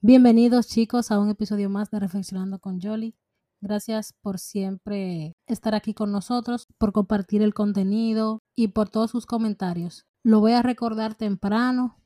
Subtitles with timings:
[0.00, 3.16] Bienvenidos chicos a un episodio más de Reflexionando con Jolly.
[3.60, 9.26] Gracias por siempre estar aquí con nosotros, por compartir el contenido y por todos sus
[9.26, 10.06] comentarios.
[10.22, 11.96] Lo voy a recordar temprano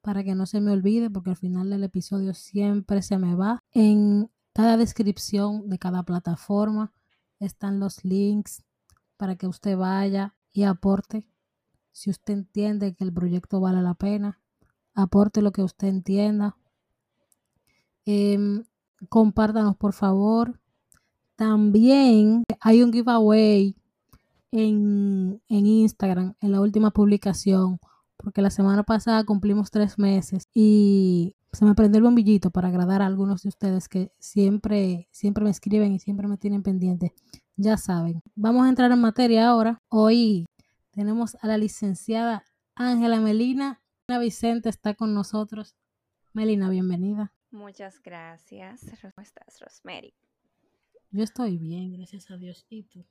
[0.00, 3.58] para que no se me olvide porque al final del episodio siempre se me va.
[3.72, 6.92] En cada descripción de cada plataforma
[7.38, 8.62] están los links
[9.20, 11.24] para que usted vaya y aporte.
[11.92, 14.40] Si usted entiende que el proyecto vale la pena,
[14.94, 16.56] aporte lo que usted entienda
[18.06, 18.64] Em,
[19.08, 20.58] compártanos, por favor.
[21.36, 23.76] También hay un giveaway
[24.52, 27.78] en, en Instagram, en la última publicación,
[28.16, 33.02] porque la semana pasada cumplimos tres meses y se me prendió el bombillito para agradar
[33.02, 37.14] a algunos de ustedes que siempre, siempre me escriben y siempre me tienen pendiente.
[37.62, 38.22] Ya saben.
[38.36, 39.82] Vamos a entrar en materia ahora.
[39.90, 40.46] Hoy
[40.92, 42.42] tenemos a la licenciada
[42.74, 43.82] Ángela Melina.
[44.08, 45.76] Vicente está con nosotros.
[46.32, 47.34] Melina, bienvenida.
[47.50, 48.80] Muchas gracias.
[49.02, 50.14] ¿Cómo estás, Rosemary?
[51.10, 52.64] Yo estoy bien, gracias a Dios.
[52.70, 53.04] ¿Y tú?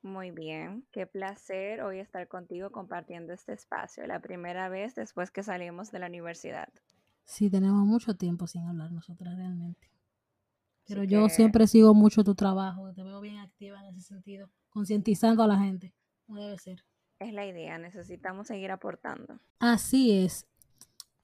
[0.00, 5.42] Muy bien, qué placer hoy estar contigo compartiendo este espacio, la primera vez después que
[5.42, 6.72] salimos de la universidad.
[7.24, 9.90] Sí, tenemos mucho tiempo sin hablar nosotras realmente.
[10.90, 15.44] Pero yo siempre sigo mucho tu trabajo, te veo bien activa en ese sentido, concientizando
[15.44, 15.94] a la gente,
[16.26, 16.84] como debe ser.
[17.20, 19.38] Es la idea, necesitamos seguir aportando.
[19.60, 20.48] Así es.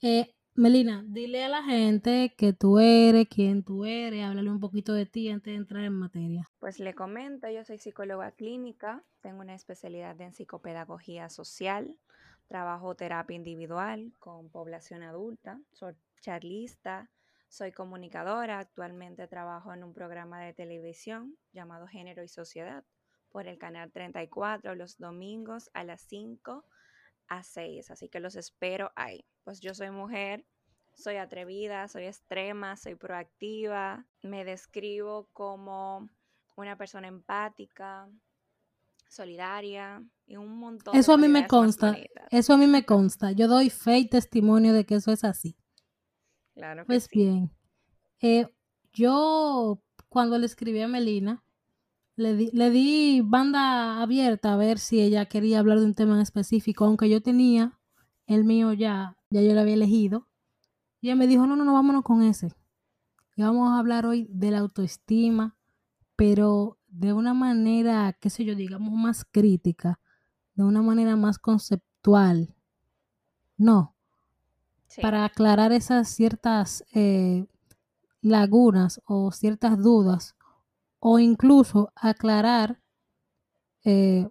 [0.03, 4.93] Eh, Melina, dile a la gente que tú eres, quién tú eres, háblale un poquito
[4.93, 6.49] de ti antes de entrar en materia.
[6.61, 11.99] Pues le comento, yo soy psicóloga clínica, tengo una especialidad en psicopedagogía social,
[12.47, 17.11] trabajo terapia individual con población adulta, soy charlista,
[17.57, 22.85] soy comunicadora, actualmente trabajo en un programa de televisión llamado Género y Sociedad
[23.31, 26.67] por el canal 34 los domingos a las 5
[27.29, 29.25] a 6, así que los espero ahí.
[29.43, 30.45] Pues yo soy mujer,
[30.93, 36.11] soy atrevida, soy extrema, soy proactiva, me describo como
[36.57, 38.07] una persona empática,
[39.09, 41.97] solidaria y un montón eso a mí me consta,
[42.31, 43.33] eso a mí me consta.
[43.33, 45.57] Yo doy fe y testimonio de que eso es así.
[46.57, 47.51] Claro que pues bien,
[48.23, 48.49] eh,
[48.95, 51.45] yo cuando le escribí a Melina,
[52.17, 56.15] le di, le di banda abierta a ver si ella quería hablar de un tema
[56.15, 57.79] en específico, aunque yo tenía
[58.27, 60.29] el mío ya, ya yo lo había elegido.
[61.03, 62.55] Y ella me dijo, no, no, no, vámonos con ese.
[63.37, 65.59] Y vamos a hablar hoy de la autoestima,
[66.17, 70.01] pero de una manera, qué sé yo, digamos, más crítica,
[70.55, 72.57] de una manera más conceptual.
[73.59, 73.96] No.
[75.03, 77.47] Para aclarar esas ciertas eh,
[78.23, 80.37] lagunas o ciertas dudas
[80.99, 82.81] o incluso aclarar,
[83.85, 84.29] eh,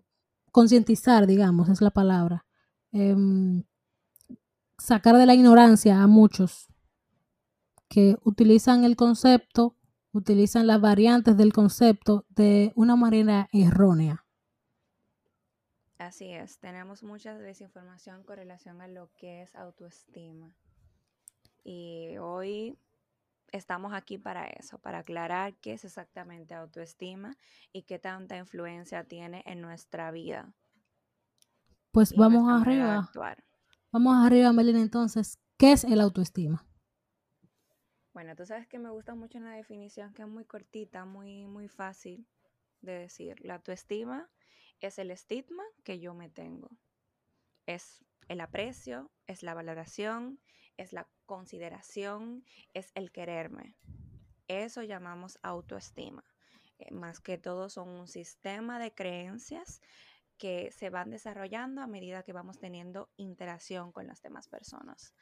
[0.51, 2.45] concientizar, digamos, es la palabra,
[2.91, 3.63] em,
[4.77, 6.67] sacar de la ignorancia a muchos
[7.87, 9.75] que utilizan el concepto,
[10.11, 14.24] utilizan las variantes del concepto de una manera errónea.
[15.97, 20.51] Así es, tenemos mucha desinformación con relación a lo que es autoestima.
[21.63, 22.77] Y hoy
[23.51, 27.37] estamos aquí para eso, para aclarar qué es exactamente autoestima
[27.71, 30.51] y qué tanta influencia tiene en nuestra vida.
[31.91, 33.09] Pues vamos arriba.
[33.91, 36.67] Vamos arriba, Melina, entonces, ¿qué es el autoestima?
[38.13, 41.69] Bueno, tú sabes que me gusta mucho una definición que es muy cortita, muy, muy
[41.69, 42.27] fácil
[42.81, 43.39] de decir.
[43.45, 44.29] La autoestima
[44.79, 46.69] es el estigma que yo me tengo.
[47.65, 50.39] Es el aprecio, es la valoración,
[50.77, 52.43] es la consideración,
[52.73, 53.75] es el quererme.
[54.47, 56.23] Eso llamamos autoestima.
[56.77, 59.81] Eh, más que todo son un sistema de creencias
[60.37, 65.13] que se van desarrollando a medida que vamos teniendo interacción con las demás personas.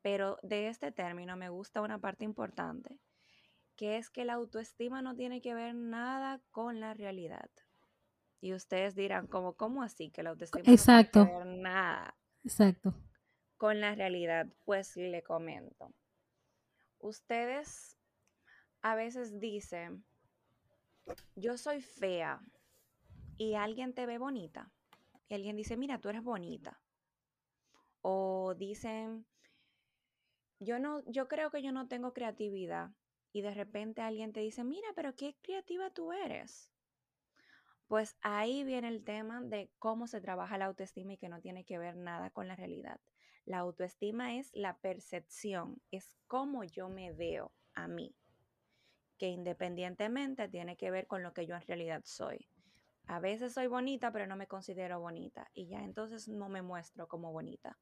[0.00, 3.00] Pero de este término me gusta una parte importante,
[3.76, 7.50] que es que la autoestima no tiene que ver nada con la realidad.
[8.42, 12.14] Y ustedes dirán, ¿cómo, cómo así que la autoestima no tiene que ver nada?
[12.44, 12.94] Exacto
[13.62, 14.48] con la realidad?
[14.64, 15.94] Pues le comento.
[16.98, 17.96] Ustedes
[18.80, 20.04] a veces dicen,
[21.36, 22.40] yo soy fea
[23.38, 24.72] y alguien te ve bonita.
[25.28, 26.80] Y alguien dice, mira, tú eres bonita.
[28.00, 29.26] O dicen,
[30.58, 32.90] yo no, yo creo que yo no tengo creatividad.
[33.32, 36.68] Y de repente alguien te dice, mira, pero qué creativa tú eres.
[37.92, 41.66] Pues ahí viene el tema de cómo se trabaja la autoestima y que no tiene
[41.66, 42.98] que ver nada con la realidad.
[43.44, 48.16] La autoestima es la percepción, es cómo yo me veo a mí,
[49.18, 52.48] que independientemente tiene que ver con lo que yo en realidad soy.
[53.08, 57.08] A veces soy bonita, pero no me considero bonita y ya entonces no me muestro
[57.08, 57.78] como bonita.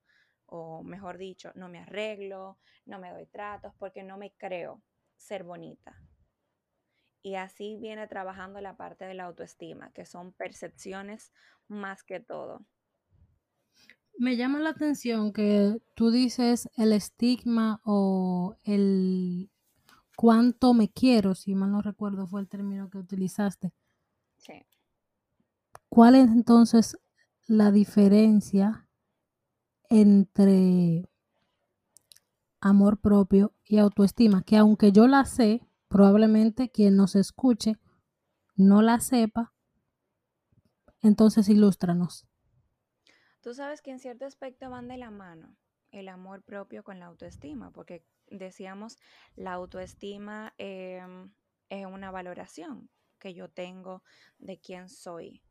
[0.47, 4.83] O mejor dicho, no me arreglo, no me doy tratos porque no me creo
[5.17, 5.97] ser bonita.
[7.23, 11.33] Y así viene trabajando la parte de la autoestima, que son percepciones
[11.69, 12.65] más que todo.
[14.19, 19.51] Me llama la atención que tú dices el estigma o el
[20.17, 23.73] cuánto me quiero, si mal no recuerdo fue el término que utilizaste.
[24.37, 24.63] Sí.
[25.89, 26.99] ¿Cuál es entonces
[27.47, 28.87] la diferencia
[29.89, 31.09] entre
[32.61, 34.43] amor propio y autoestima?
[34.43, 37.77] Que aunque yo la sé, probablemente quien nos escuche
[38.55, 39.53] no la sepa,
[41.03, 42.27] entonces ilústranos.
[43.41, 45.57] Tú sabes que en cierto aspecto van de la mano
[45.91, 48.99] el amor propio con la autoestima, porque decíamos,
[49.35, 51.33] la autoestima em,
[51.69, 52.89] es una valoración
[53.19, 54.05] que yo tengo
[54.39, 55.43] de quién soy.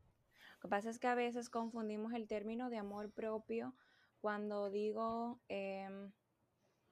[0.55, 3.75] Lo que pasa es que a veces confundimos el término de amor propio
[4.21, 6.13] cuando digo em,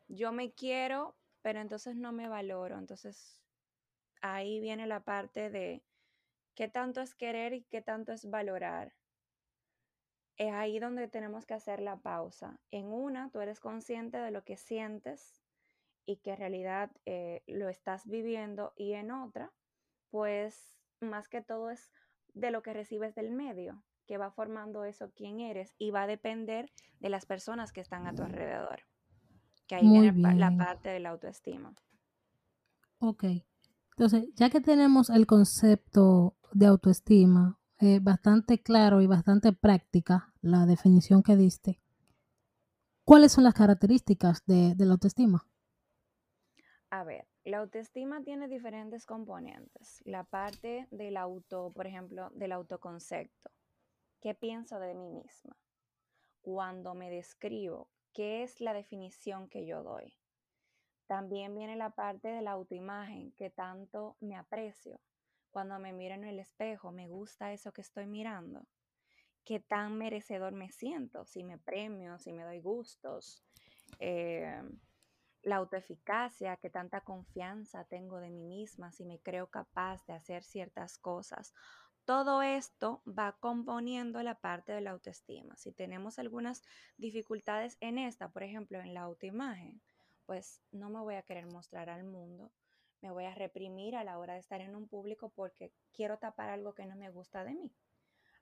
[0.09, 1.15] yo me quiero,
[1.47, 2.77] pero entonces no me valoro.
[2.77, 3.41] Entonces
[4.21, 5.81] ahí viene la parte de
[6.55, 8.93] qué tanto es querer y qué tanto es valorar
[10.35, 12.59] es ahí donde tenemos que hacer la pausa.
[12.69, 15.41] En una, tú eres consciente de lo que sientes
[16.05, 19.53] y que en realidad eh, lo estás viviendo y en otra,
[20.09, 21.93] pues más que todo es
[22.33, 26.07] de lo que recibes del medio, que va formando eso quién eres y va a
[26.07, 28.83] depender de las personas que están a tu alrededor.
[29.67, 31.75] Que ahí viene la parte de la autoestima.
[32.99, 33.25] Ok.
[33.91, 40.65] Entonces, ya que tenemos el concepto de autoestima, eh, bastante claro y bastante práctica la
[40.65, 41.79] definición que diste.
[43.03, 45.47] ¿Cuáles son las características de, la autoestima?
[46.89, 50.01] A ver, la autoestima tiene diferentes componentes.
[50.05, 53.51] La parte del auto, por ejemplo, del autoconcepto.
[54.21, 55.55] ¿Qué pienso de mí misma?
[56.41, 60.11] Cuando me describo, ¿qué es la definición que yo doy?
[61.05, 64.99] También viene la parte de la autoimagen, que tanto me aprecio,
[65.51, 68.65] cuando me miro en el espejo, me gusta eso que estoy mirando.
[69.45, 73.43] Qué tan merecedor me siento, si me premio, si me doy gustos.
[73.99, 74.63] Eh,
[75.43, 80.41] la autoeficacia, qué tanta confianza tengo de mí misma, si me creo capaz de hacer
[80.41, 81.53] ciertas cosas.
[82.07, 85.57] Todo esto va componiendo la parte de la autoestima.
[85.57, 86.63] Si tenemos algunas
[86.95, 89.81] dificultades en esta, por ejemplo, en la autoimagen,
[90.25, 92.49] pues no me voy a querer mostrar al mundo,
[93.01, 96.47] me voy a reprimir a la hora de estar en un público porque quiero tapar
[96.47, 97.75] algo que no me gusta de mí.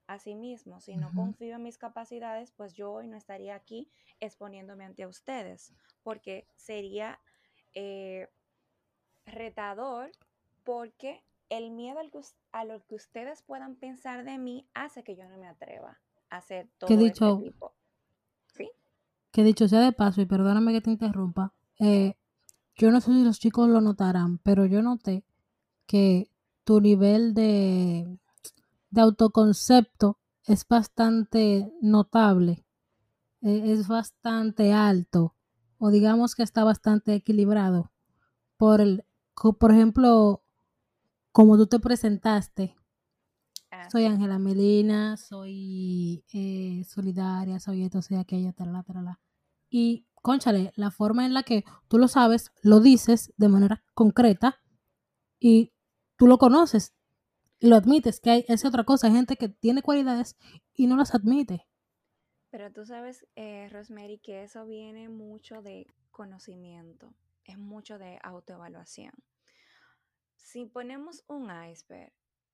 [0.06, 3.90] Asimismo, si no confío en mis capacidades, pues yo hoy no estaría aquí
[4.20, 5.74] exponiéndome ante ustedes,
[6.04, 7.18] porque sería
[7.74, 8.28] eh,
[9.24, 10.12] retador
[10.62, 11.98] porque el miedo
[12.56, 16.00] a lo que ustedes puedan pensar de mí hace que yo no me atreva
[16.30, 17.74] a hacer todo este dicho, tipo.
[18.46, 18.70] ¿Sí?
[19.30, 22.14] Que dicho sea de paso, y perdóname que te interrumpa, eh,
[22.74, 25.22] yo no sé si los chicos lo notarán, pero yo noté
[25.86, 26.30] que
[26.64, 28.18] tu nivel de,
[28.88, 32.64] de autoconcepto es bastante notable,
[33.42, 35.34] e, es bastante alto,
[35.76, 37.92] o digamos que está bastante equilibrado.
[38.56, 39.04] Por, el,
[39.34, 40.42] por ejemplo,
[41.36, 42.74] como tú te presentaste,
[43.70, 49.18] ah, soy Ángela Melina, soy eh, solidaria, soy esto, soy aquello, tal, tal.
[49.68, 54.62] Y conchale, la forma en la que tú lo sabes, lo dices de manera concreta
[55.38, 55.74] y
[56.16, 56.94] tú lo conoces
[57.58, 60.38] y lo admites, que hay esa otra cosa, hay gente que tiene cualidades
[60.72, 61.66] y no las admite.
[62.48, 67.12] Pero tú sabes, eh, Rosemary, que eso viene mucho de conocimiento,
[67.44, 69.12] es mucho de autoevaluación.
[70.46, 72.12] Si ponemos un iceberg,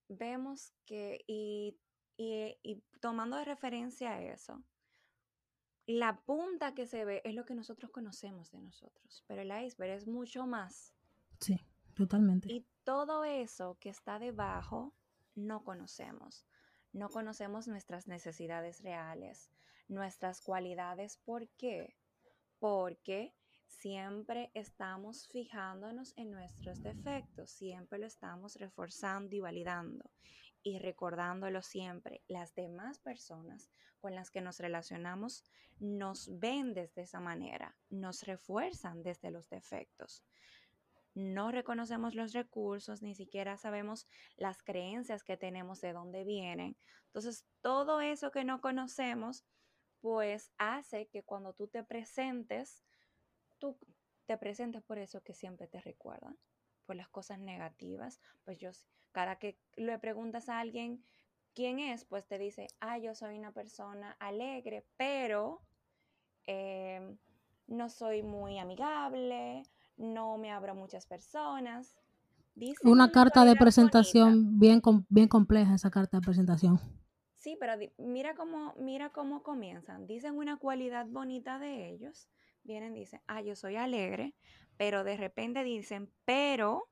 [0.09, 1.79] vemos que, y,
[2.17, 4.65] y tomando de referencia a eso,
[5.85, 9.93] la punta que se ve es lo que nosotros conocemos de nosotros, pero el iceberg
[9.93, 10.95] es mucho más.
[11.39, 11.61] Sí,
[11.95, 12.51] totalmente.
[12.51, 14.95] Y todo eso que está debajo
[15.35, 16.47] no conocemos.
[16.95, 19.51] No conocemos nuestras necesidades reales,
[19.89, 21.19] nuestras cualidades.
[21.19, 21.95] ¿Por qué?
[22.59, 23.35] Porque
[23.73, 30.11] siempre estamos fijándonos en nuestros defectos, siempre lo estamos reforzando y validando
[30.63, 32.23] y recordándolo siempre.
[32.29, 35.45] Las demás personas con las que nos relacionamos
[35.81, 40.25] nos ven desde esa manera, nos refuerzan desde los defectos.
[41.15, 46.77] No reconocemos los recursos, ni siquiera sabemos las creencias que tenemos, de dónde vienen.
[47.07, 49.45] Entonces, todo eso que no conocemos,
[50.01, 52.83] pues hace que cuando tú te presentes,
[53.63, 53.79] tú
[54.27, 56.37] te presentes por eso que siempre te recuerdan,
[56.85, 58.21] por las cosas negativas.
[58.45, 58.71] Pues yo,
[59.13, 61.05] cada que le preguntas a alguien
[61.55, 62.05] ¿Quién es?
[62.05, 65.61] Pues te dice, ah, yo soy una persona alegre, pero
[66.47, 67.19] em,
[67.67, 69.63] no soy muy amigable,
[69.97, 71.99] no me abro a muchas personas.
[72.85, 76.81] una carta de presentación bien, bien compleja, esa carta de presentación.
[77.35, 80.07] Sí, pero mira cómo, mira cómo comienzan.
[80.07, 82.29] Dicen una cualidad bonita de ellos.
[82.65, 84.35] Vienen, dicen, ah, yo soy alegre,
[84.77, 86.89] pero de repente dicen, pero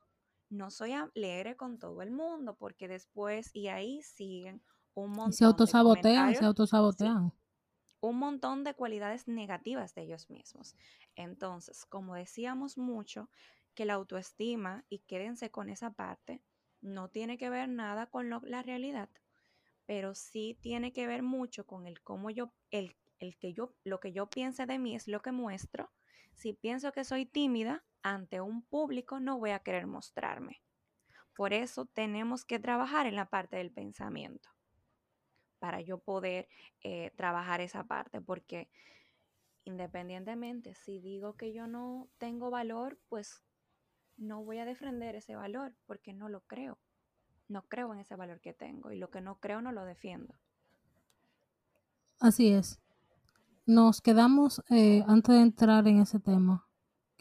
[0.48, 4.62] no soy alegre con todo el mundo, porque después, y ahí siguen
[4.94, 7.32] un montón se autosabotean, se autosabotean.
[8.00, 10.74] un montón de cualidades negativas de ellos mismos.
[11.14, 13.30] Entonces, como decíamos mucho,
[13.74, 16.42] que la autoestima, y quédense con esa parte,
[16.80, 19.10] no tiene que ver nada con la realidad
[19.90, 24.00] pero sí tiene que ver mucho con el cómo yo, el, el que yo, lo
[24.00, 25.90] que yo piense de mí es lo que muestro.
[26.34, 30.62] Si pienso que soy tímida ante un público, no voy a querer mostrarme.
[31.34, 34.48] Por eso tenemos que trabajar en la parte del pensamiento
[35.58, 36.48] para yo poder
[36.82, 38.70] eh, trabajar esa parte, porque
[39.64, 43.44] independientemente, si digo que yo no tengo valor, pues
[44.16, 46.78] no voy a defender ese valor porque no lo creo
[47.50, 50.34] no creo en ese valor que tengo y lo que no creo no lo defiendo.
[52.20, 52.78] Así es.
[53.66, 56.66] Nos quedamos, eh, antes de entrar en ese tema,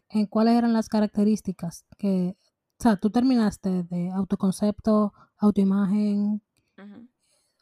[0.10, 2.38] en cuáles eran las características que,
[2.80, 6.42] o sea, tú terminaste de autoconcepto, autoimagen.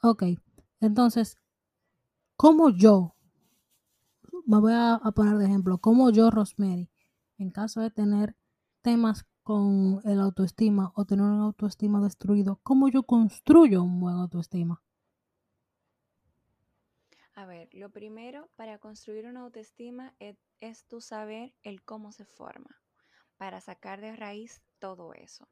[0.01, 0.23] Ok,
[0.79, 1.37] entonces,
[2.35, 3.15] ¿cómo yo,
[4.45, 6.89] me voy a, a poner de ejemplo, cómo yo, Rosemary,
[7.37, 8.35] en caso de tener
[8.81, 14.81] temas con el autoestima o tener una autoestima destruido, ¿cómo yo construyo un buen autoestima?
[17.57, 22.81] Ver, lo primero para construir una autoestima es, es tu saber el cómo se forma,
[23.37, 25.47] para sacar de raíz todo eso.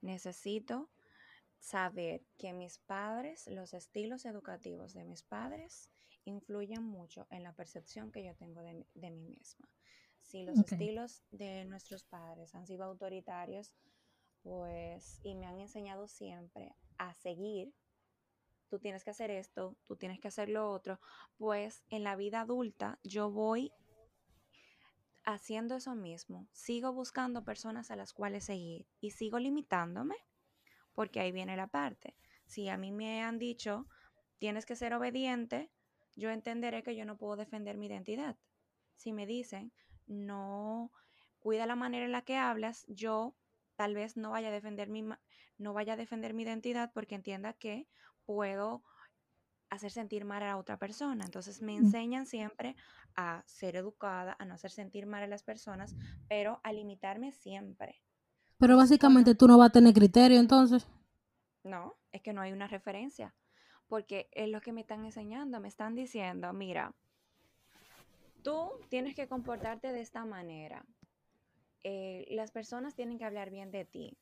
[0.00, 0.90] Necesito
[1.58, 5.90] saber que mis padres, los estilos educativos de mis padres,
[6.24, 9.68] influyen mucho en la percepción que yo tengo de, de mí misma
[10.22, 13.74] si los estilos de nuestros padres han sido autoritarios,
[14.42, 17.74] pues, y me han enseñado siempre a seguir,
[18.72, 20.98] tú tienes que hacer esto, tú tienes que hacer lo otro,
[21.36, 23.70] pues en la vida adulta yo voy
[25.24, 30.16] haciendo eso mismo, sigo buscando personas a las cuales seguir y sigo limitándome,
[30.94, 32.16] porque ahí viene la parte.
[32.46, 33.86] Si a mí me han dicho,
[34.38, 35.70] tienes que ser obediente,
[36.16, 38.38] yo entenderé que yo no puedo defender mi identidad.
[38.96, 39.70] Si me dicen,
[40.06, 40.92] no
[41.40, 43.34] cuida la manera en la que hablas, yo
[43.76, 45.04] tal vez no vaya a defender mi,
[45.58, 47.86] no vaya a defender mi identidad porque entienda que
[48.24, 48.82] puedo
[49.72, 51.24] hacer sentir mal a la otra persona.
[51.24, 52.76] Entonces me enseñan siempre
[53.16, 55.96] a ser educada, a no hacer sentir mal a las personas,
[56.28, 58.02] pero a limitarme siempre.
[58.58, 60.86] Pero básicamente tú no vas a tener criterio entonces.
[61.64, 63.34] No, es que no hay una referencia,
[63.88, 66.94] porque es lo que me están enseñando, me están diciendo, mira,
[68.42, 70.84] tú tienes que comportarte de esta manera.
[71.82, 74.18] Eh, las personas tienen que hablar bien de ti.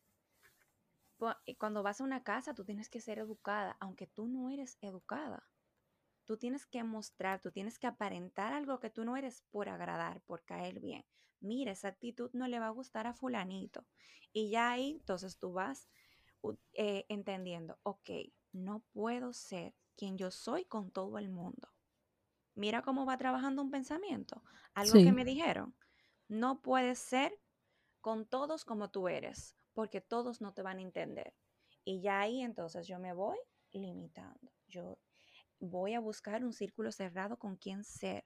[1.59, 5.49] Cuando vas a una casa, tú tienes que ser educada, aunque tú no eres educada.
[6.25, 10.21] Tú tienes que mostrar, tú tienes que aparentar algo que tú no eres por agradar,
[10.23, 11.05] por caer bien.
[11.41, 13.87] Mira, esa actitud no le va a gustar a fulanito.
[14.33, 15.89] Y ya ahí, entonces tú vas
[16.75, 18.11] eh, entendiendo, ok,
[18.53, 21.69] no puedo ser quien yo soy con todo el mundo
[22.61, 24.43] mira cómo va trabajando un pensamiento.
[24.75, 25.75] Algo que me dijeron,
[26.29, 27.41] no puedes ser
[28.01, 31.35] con todos como tú eres, porque todos no te van a entender.
[31.85, 33.39] Y ya ahí entonces yo me voy
[33.73, 34.53] limitando.
[34.69, 34.99] Yo
[35.59, 38.25] voy a buscar un círculo cerrado con quien ser.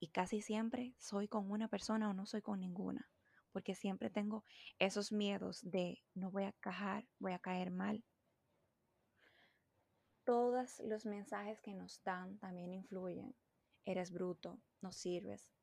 [0.00, 3.10] Y casi siempre soy con una persona o no soy con ninguna,
[3.50, 4.44] porque siempre tengo
[4.78, 8.04] esos miedos de no voy a cajar, voy a caer mal,
[10.28, 13.34] todos los mensajes que nos dan también influyen.
[13.86, 15.54] Eres bruto, no sirves,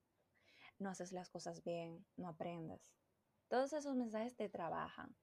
[0.80, 2.82] no haces las cosas bien, no aprendes.
[3.48, 5.16] Todos esos mensajes te trabajan.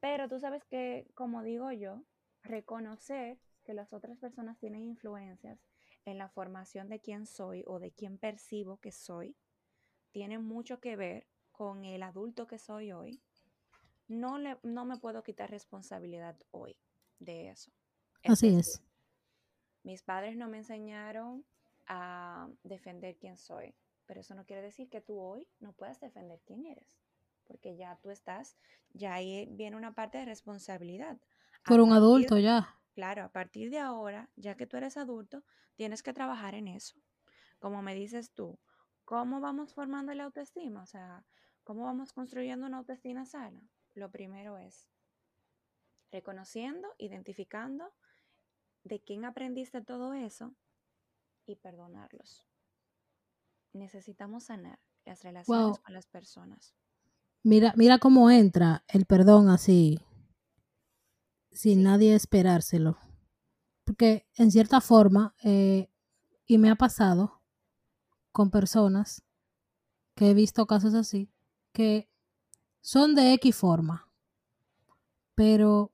[0.00, 2.02] Pero tú sabes que, como digo yo,
[2.42, 5.60] reconocer que las otras personas tienen influencias
[6.04, 9.36] en la formación de quién soy o de quién percibo que soy,
[10.10, 13.22] tiene mucho que ver con el adulto que soy hoy.
[14.08, 16.76] No, le, no me puedo quitar responsabilidad hoy
[17.18, 17.70] de eso.
[18.24, 18.82] Así es.
[19.84, 21.44] Mis padres no me enseñaron
[21.86, 23.74] a defender quién soy,
[24.12, 27.00] pero eso no quiere decir que tú hoy no puedas defender quién eres,
[27.44, 28.58] porque ya tú estás,
[28.92, 31.18] ya ahí viene una parte de responsabilidad.
[31.64, 32.78] Por un adulto ya.
[32.92, 35.44] Claro, a partir de ahora, ya que tú eres adulto,
[35.76, 37.00] tienes que trabajar en eso.
[37.58, 38.58] Como me dices tú,
[39.06, 40.82] ¿cómo vamos formando la autoestima?
[40.82, 41.24] O sea,
[41.64, 43.66] ¿cómo vamos construyendo una autoestima sana?
[43.94, 44.90] Lo primero es
[46.10, 47.94] reconociendo, identificando
[48.84, 50.54] de quién aprendiste todo eso
[51.46, 52.44] y perdonarlos.
[53.72, 56.74] Necesitamos sanar las relaciones con las personas.
[57.42, 60.00] Mira, mira cómo entra el perdón así,
[61.50, 62.98] sin nadie esperárselo.
[63.84, 65.88] Porque en cierta forma, eh,
[66.46, 67.42] y me ha pasado
[68.30, 69.22] con personas
[70.14, 71.30] que he visto casos así,
[71.72, 72.08] que
[72.80, 74.08] son de X forma,
[75.34, 75.92] pero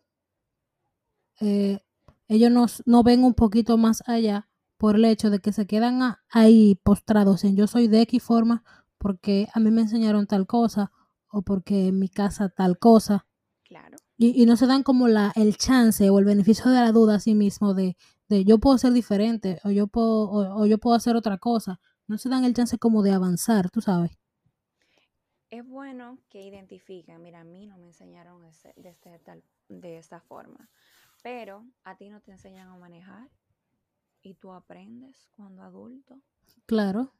[1.40, 1.80] eh,
[2.26, 4.47] ellos no, ven un poquito más allá
[4.78, 8.62] por el hecho de que se quedan ahí postrados en yo soy de X forma
[8.97, 10.92] porque a mí me enseñaron tal cosa
[11.30, 13.26] o porque en mi casa tal cosa.
[13.64, 13.99] Claro.
[14.16, 17.20] Y, no se dan como la, el chance o el beneficio de la duda a
[17.20, 17.97] sí mismo de,
[18.28, 21.80] de yo puedo ser diferente o yo puedo, o, yo puedo hacer otra cosa.
[22.06, 24.18] No se dan el chance como de avanzar, tú sabes.
[25.50, 30.20] Es bueno que identifiquen, mira, a mí no me enseñaron de, este, tal, de esta
[30.20, 30.68] forma,
[31.23, 33.30] pero a ti no te enseñan a manejar
[34.22, 36.20] y tú aprendes cuando adulto.
[36.66, 37.12] Claro.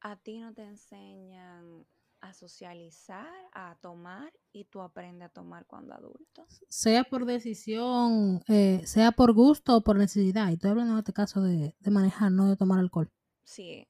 [0.00, 1.86] A ti no te enseñan
[2.20, 6.46] a socializar, a tomar y tú aprendes a tomar cuando adulto.
[6.68, 10.50] Sea por decisión, eh, sea por gusto o por necesidad.
[10.50, 13.10] Y estoy hablando en este caso de, de manejar, no de tomar alcohol.
[13.42, 13.88] Sí,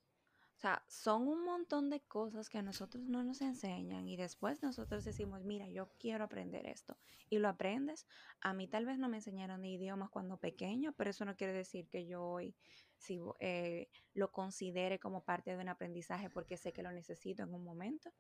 [0.62, 5.04] sea, son un montón de cosas que a nosotros no nos enseñan y después nosotros
[5.04, 6.96] decimos, mira, yo quiero aprender esto.
[7.28, 8.06] Y lo aprendes.
[8.40, 11.88] A mí tal vez no me enseñaron idiomas cuando pequeña, pero eso no quiere decir
[11.88, 12.54] que yo hoy
[12.96, 17.52] si, eh, lo considere como parte de un aprendizaje porque sé que lo necesito en
[17.52, 18.12] un momento.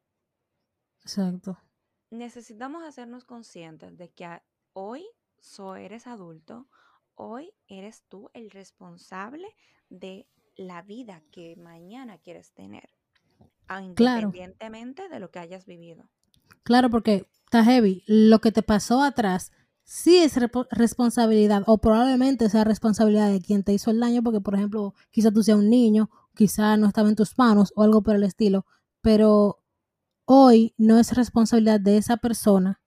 [1.02, 1.58] Exacto.
[2.10, 5.06] Necesitamos hacernos conscientes de que hoy
[5.38, 6.68] so eres adulto,
[7.14, 9.46] hoy eres tú el responsable
[9.88, 12.90] de la vida que mañana quieres tener,
[13.80, 16.08] independientemente de lo que hayas vivido.
[16.62, 18.02] Claro, porque está heavy.
[18.06, 19.52] Lo que te pasó atrás
[19.84, 20.38] sí es
[20.70, 25.30] responsabilidad o probablemente sea responsabilidad de quien te hizo el daño, porque por ejemplo, quizá
[25.30, 28.66] tú seas un niño, quizá no estaba en tus manos o algo por el estilo,
[29.00, 29.62] pero
[30.24, 32.80] hoy no es responsabilidad de esa persona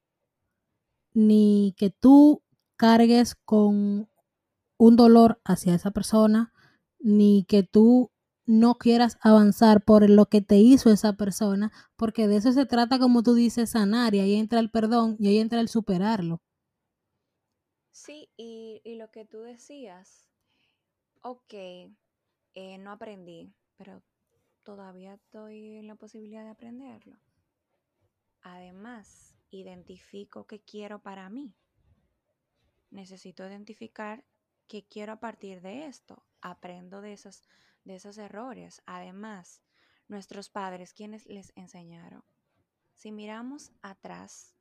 [1.13, 2.43] ni que tú
[2.75, 4.10] cargues con
[4.78, 6.54] un dolor hacia esa persona
[6.99, 8.12] ni que tú
[8.45, 12.99] no quieras avanzar por lo que te hizo esa persona, porque de eso se trata,
[12.99, 16.41] como tú dices, sanar, y ahí entra el perdón y ahí entra el superarlo.
[17.91, 20.29] Sí, y, lo que tú decías,
[21.21, 24.03] ok, eh, no aprendí, pero
[24.63, 27.17] todavía estoy en la posibilidad de aprenderlo.
[28.41, 31.55] Además, identifico qué quiero para mí.
[32.91, 34.23] Necesito identificar
[34.67, 37.49] qué quiero a partir de esto aprendo de esos,
[37.84, 38.81] de esos errores.
[38.86, 39.63] Además,
[40.08, 42.23] nuestros padres, quienes les enseñaron?
[42.93, 44.53] Si miramos atrás,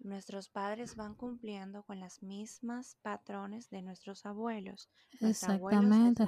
[0.00, 4.90] nuestros padres van cumpliendo con las mismas patrones de nuestros abuelos.
[5.20, 6.26] Exactamente.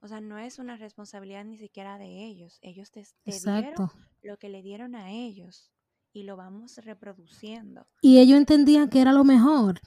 [0.00, 2.58] o sea, no es una responsabilidad ni siquiera de ellos.
[2.62, 3.90] Ellos te, dieron
[4.22, 5.70] lo que le dieron a ellos
[6.14, 7.86] y lo vamos reproduciendo.
[8.00, 9.80] Y ellos entendían que era lo mejor.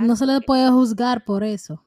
[0.00, 1.84] no se les puede juzgar por eso.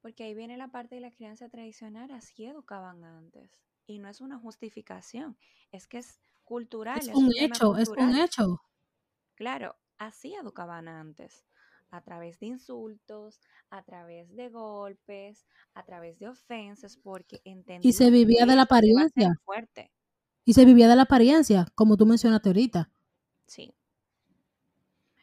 [0.00, 3.60] Porque ahí viene la parte de la crianza tradicional, así educaban antes.
[3.86, 5.36] Y no es una justificación,
[5.72, 6.98] es que es cultural.
[6.98, 8.62] Es, un, hecho, es un hecho.
[9.34, 11.44] Claro, así educaban antes,
[11.90, 17.92] a través de insultos, a través de golpes, a través de ofensas, porque entendían Y
[17.92, 19.34] se vivía de la apariencia.
[19.44, 19.90] Fuerte.
[20.44, 22.90] Y se vivía de la apariencia, como tú mencionaste ahorita.
[23.46, 23.74] Sí.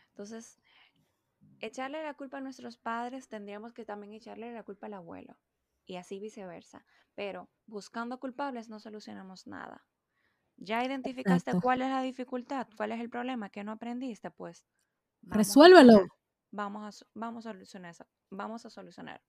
[0.10, 0.60] Entonces,
[1.60, 5.38] echarle la culpa a nuestros padres, tendríamos que también echarle la culpa al abuelo
[5.86, 6.86] y así viceversa.
[7.15, 9.86] Pero buscando culpables no solucionamos nada.
[10.58, 14.65] Ya identificaste cuál es la dificultad, cuál es el problema que no aprendiste, pues
[15.22, 16.08] resuélvelo.
[16.52, 18.06] vamos a, vamos a solucionar eso.
[18.30, 19.22] Vamos a solucionar.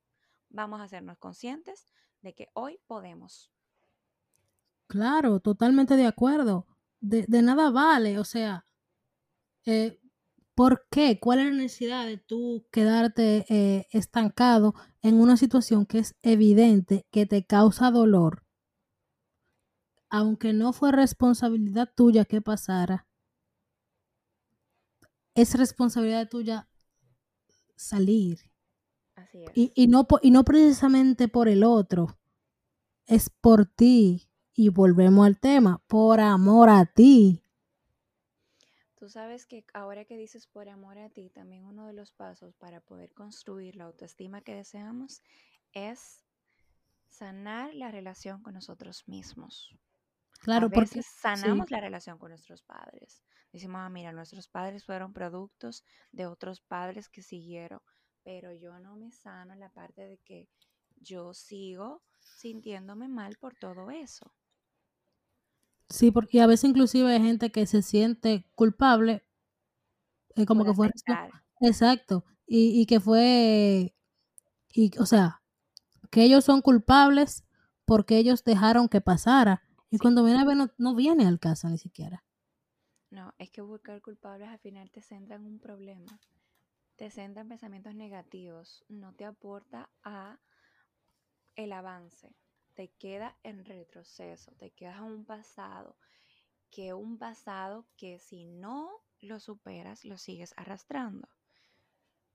[0.48, 1.86] Vamos a hacernos conscientes
[2.22, 3.52] de que hoy podemos.
[4.86, 6.66] Claro, totalmente de acuerdo.
[7.00, 8.66] De, nada vale, o sea,
[9.66, 10.00] eh,
[10.58, 11.20] ¿Por qué?
[11.20, 17.06] ¿Cuál es la necesidad de tú quedarte eh, estancado en una situación que es evidente
[17.12, 18.44] que te causa dolor?
[20.10, 23.06] Aunque no fue responsabilidad tuya que pasara,
[25.36, 26.68] es responsabilidad tuya
[27.76, 28.40] salir.
[29.14, 29.52] Así es.
[29.54, 32.18] Y, no, y no precisamente por el otro,
[33.06, 34.28] es por ti.
[34.54, 37.44] Y volvemos al tema, por amor a ti.
[39.08, 42.54] Tú sabes que ahora que dices por amor a ti, también uno de los pasos
[42.56, 45.22] para poder construir la autoestima que deseamos
[45.72, 46.26] es
[47.08, 49.74] sanar la relación con nosotros mismos.
[50.42, 53.22] Claro, a veces sanamos la relación con nuestros padres.
[53.50, 57.80] Decimos, ah, mira, nuestros padres fueron productos de otros padres que siguieron,
[58.24, 60.50] pero yo no me sano en la parte de que
[60.96, 64.34] yo sigo sintiéndome mal por todo eso.
[65.88, 69.24] Sí, porque a veces inclusive hay gente que se siente culpable,
[70.36, 70.90] eh, como que fue...
[71.60, 73.94] Exacto, y, y que fue,
[74.72, 75.42] y, o sea,
[76.10, 77.44] que ellos son culpables
[77.84, 79.62] porque ellos dejaron que pasara.
[79.90, 82.24] Y cuando viene a ver, no, viene al caso ni siquiera.
[83.10, 86.20] No, es que buscar culpables al final te centra en un problema.
[86.96, 88.84] Te centra en pensamientos negativos.
[88.88, 90.38] No te aporta a
[91.56, 92.36] el avance.
[92.78, 94.52] Te queda en retroceso.
[94.52, 95.96] Te quedas en un pasado.
[96.70, 101.28] Que un pasado que si no lo superas, lo sigues arrastrando.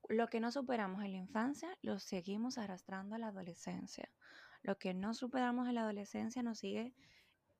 [0.10, 4.12] Lo que no superamos en la infancia, lo seguimos arrastrando a la adolescencia.
[4.63, 6.93] Lo que no superamos en la adolescencia nos sigue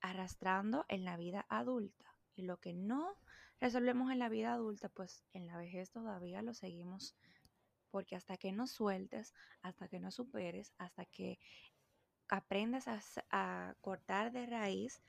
[0.02, 2.17] arrastrando en la vida adulta.
[2.36, 3.17] Y lo que no
[3.62, 7.15] resolvemos en la vida adulta, pues en la vejez todavía lo seguimos.
[7.91, 11.39] Porque hasta que no sueltes, hasta que no superes, hasta que
[12.30, 12.86] aprendas
[13.32, 15.02] a, cortar de raíz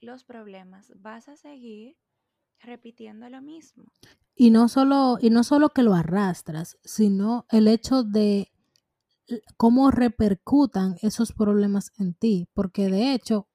[0.00, 1.96] los problemas, vas a seguir
[2.60, 3.84] repitiendo lo mismo.
[4.34, 8.52] Y no solo, y no solo que lo arrastras, sino el hecho de
[9.56, 13.48] cómo repercutan esos problemas en ti, porque de hecho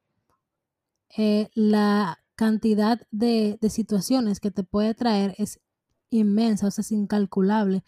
[1.18, 5.60] eh, la cantidad de, situaciones que te puede traer es
[6.10, 7.84] inmensa, o sea, es incalculable.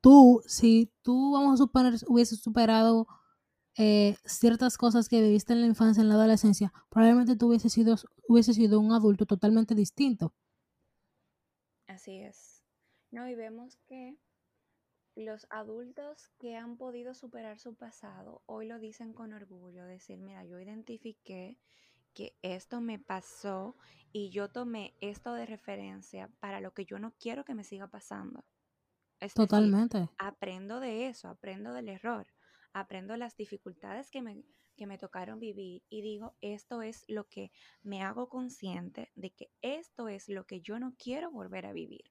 [0.00, 3.08] Tú, si tú, vamos a suponer, hubieses superado
[3.76, 7.96] eh, ciertas cosas que viviste en la infancia, en la adolescencia, probablemente tú hubieses sido,
[8.28, 10.34] hubiese sido un adulto totalmente distinto.
[11.86, 12.64] Así es.
[13.10, 14.16] No, y vemos que
[15.14, 20.44] los adultos que han podido superar su pasado hoy lo dicen con orgullo, decir, mira,
[20.44, 21.58] yo identifiqué
[22.12, 23.76] que esto me pasó
[24.12, 27.88] y yo tomé esto de referencia para lo que yo no quiero que me siga
[27.88, 28.44] pasando.
[29.34, 30.10] Totalmente.
[30.18, 32.26] aprendo de eso, aprendo del error,
[32.80, 34.44] aprendo las dificultades que me,
[34.76, 37.50] que me tocaron vivir y digo, esto es lo que
[37.82, 42.04] me hago consciente de que esto es lo que yo no quiero volver a vivir.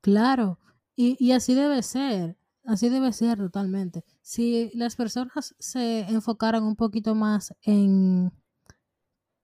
[0.00, 0.58] Claro,
[0.94, 4.04] y, así debe ser, así debe ser totalmente.
[4.22, 8.32] Si las personas se enfocaran un poquito más en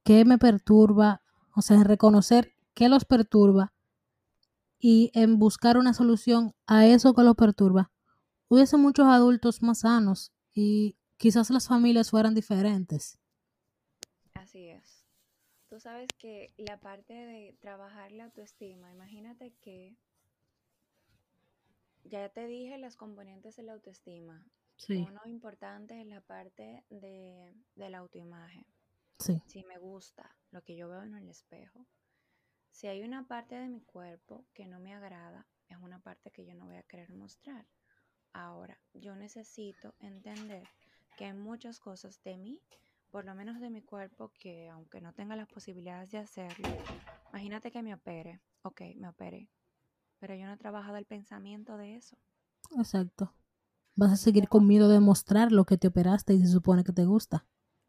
[0.04, 1.22] qué me perturba,
[1.56, 3.72] o sea, en reconocer qué los perturba
[4.78, 7.90] y en buscar una solución a eso que los perturba,
[8.54, 13.18] hubiese muchos adultos más sanos y quizás las familias fueran diferentes.
[14.34, 15.04] Así es.
[15.68, 19.96] Tú sabes que la parte de trabajar la autoestima, imagínate que
[22.04, 24.46] ya te dije las componentes de la autoestima.
[24.88, 28.66] Uno importante es la parte de, la autoimagen.
[29.18, 29.40] Sí.
[29.46, 31.86] Si me gusta lo que yo veo en el espejo.
[32.70, 36.44] Si hay una parte de mi cuerpo que no me agrada, es una parte que
[36.44, 37.66] yo no voy a querer mostrar.
[38.34, 40.64] Ahora, yo necesito entender
[41.16, 42.60] que hay muchas cosas de mí,
[43.10, 46.68] por lo menos de mi cuerpo, que aunque no tenga las posibilidades de hacerlo,
[47.30, 48.40] imagínate que me opere.
[48.62, 49.48] Ok, me opere
[50.24, 52.16] pero yo no he trabajado el pensamiento de eso.
[52.78, 53.34] Exacto.
[53.94, 56.94] Vas a seguir con miedo de mostrar lo que te operaste y se supone que
[56.94, 57.46] te gusta.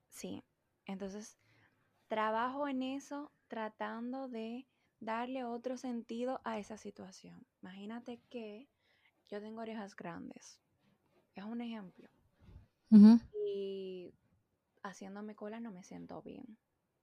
[0.10, 0.44] Sí.
[0.86, 1.38] Entonces,
[2.10, 4.68] trabajo en eso tratando de
[5.00, 7.48] darle otro sentido a esa situación.
[7.62, 8.68] Imagínate que
[9.28, 10.60] yo tengo orejas grandes.
[11.34, 12.10] Es un ejemplo.
[13.46, 14.14] Y
[14.84, 16.58] haciéndome cola no me siento bien,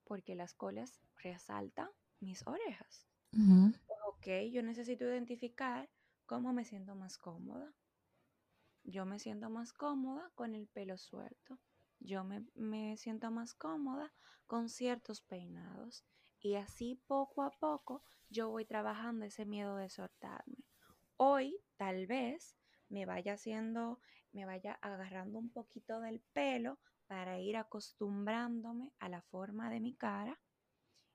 [0.05, 3.07] porque las colas resaltan mis orejas
[4.23, 5.89] ok, yo necesito identificar
[6.25, 7.73] cómo me siento más cómoda.
[8.83, 11.59] Yo me siento más cómoda con el pelo suelto.
[11.99, 14.13] Yo me, siento más cómoda
[14.45, 16.05] con ciertos peinados.
[16.39, 20.62] Y así poco a poco yo voy trabajando ese miedo de soltarme.
[21.17, 22.57] Hoy tal vez
[22.89, 23.99] me vaya haciendo,
[24.31, 29.93] me vaya agarrando un poquito del pelo para ir acostumbrándome a la forma de mi
[29.93, 30.39] cara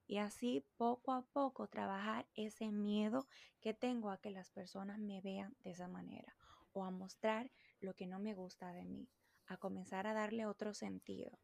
[0.07, 3.29] y así poco a poco trabajar ese miedo
[3.61, 6.35] que tengo a que las personas me vean de esa manera
[6.73, 9.09] o a mostrar lo que no me gusta de mí,
[9.47, 11.39] a comenzar a darle otro sentido.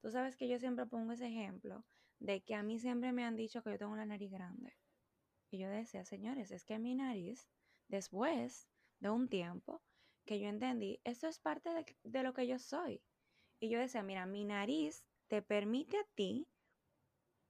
[0.00, 1.84] Tú sabes que yo siempre pongo ese ejemplo
[2.18, 4.76] de que a mí siempre me han dicho que yo tengo una nariz grande.
[5.50, 7.48] Y yo decía, señores, es que mi nariz,
[7.92, 9.84] después de un tiempo
[10.26, 13.02] que yo entendí, esto es parte de, de lo que yo soy.
[13.60, 16.48] Y yo decía, mira, mi nariz te permite a ti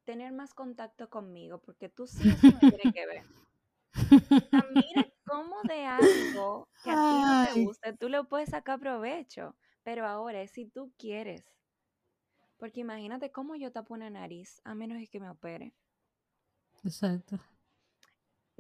[0.05, 3.25] tener más contacto conmigo, porque tú sí me tienes que ver.
[4.71, 9.57] mira cómo de algo que a ti no te gusta, tú le puedes sacar provecho,
[9.83, 11.45] pero ahora es si tú quieres.
[12.57, 15.75] Porque imagínate cómo yo tapo una nariz, a menos que me opere.
[16.85, 17.39] Exacto.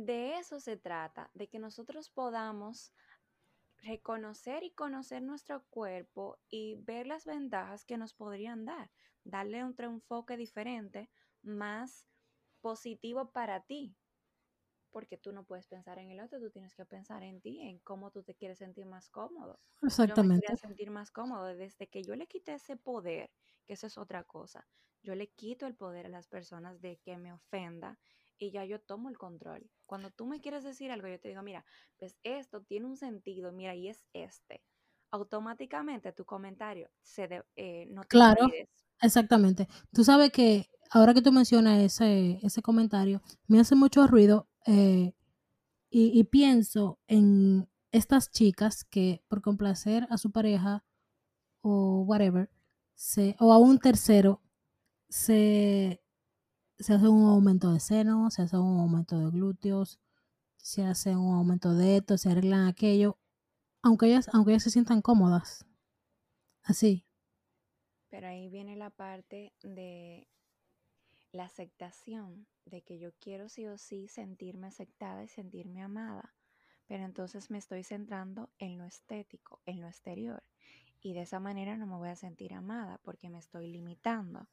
[0.05, 2.93] De eso se trata, de que nosotros podamos
[3.77, 8.91] reconocer y conocer nuestro cuerpo y ver las ventajas que nos podrían dar,
[9.23, 11.09] darle otro enfoque diferente,
[11.43, 12.09] más
[12.61, 13.97] positivo para ti,
[14.91, 17.79] porque tú no puedes pensar en el otro, tú tienes que pensar en ti, en
[17.79, 19.61] cómo tú te quieres sentir más cómodo.
[19.83, 20.45] Exactamente.
[20.49, 23.31] Yo me sentir más cómodo desde que yo le quité ese poder,
[23.65, 24.67] que eso es otra cosa.
[25.01, 28.01] Yo le quito el poder a las personas de que me ofenda
[28.39, 29.71] y ya yo tomo el control.
[29.87, 31.65] Cuando tú me quieres decir algo, yo te digo, mira,
[31.99, 34.63] pues esto tiene un sentido, mira, y es este.
[35.11, 38.49] Automáticamente tu comentario se de, eh, no te Claro,
[39.01, 39.69] exactamente.
[39.93, 45.15] Tú sabes que ahora que tú mencionas ese, ese comentario, me hace mucho ruido eh,
[45.91, 50.85] y, y pienso en estas chicas que por complacer a su pareja
[51.61, 52.51] o whatever,
[52.95, 54.43] se, o a un tercero,
[55.09, 56.02] se,
[56.83, 59.99] se hace un aumento de seno, se hace un aumento de glúteos,
[60.57, 63.19] se hace un aumento de esto, se arreglan aquello,
[63.83, 65.67] aunque ellas, aunque ellas se sientan cómodas.
[66.63, 67.05] Así.
[68.09, 70.29] Pero ahí viene la parte de
[71.33, 76.35] la aceptación, de que yo quiero sí o sí sentirme aceptada y sentirme amada.
[76.87, 80.43] Pero entonces me estoy centrando en lo estético, en lo exterior.
[81.01, 84.47] Y de esa manera no me voy a sentir amada porque me estoy limitando.